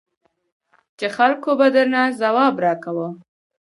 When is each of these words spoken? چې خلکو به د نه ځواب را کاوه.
چې 0.97 1.07
خلکو 1.17 1.49
به 1.59 1.67
د 1.75 1.77
نه 1.93 2.01
ځواب 2.19 2.55
را 2.65 2.73
کاوه. 2.83 3.09